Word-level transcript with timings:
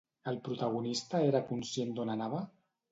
El 0.29 0.39
protagonista 0.47 1.21
era 1.29 1.45
conscient 1.53 1.97
d'on 2.01 2.15
anava? 2.19 2.45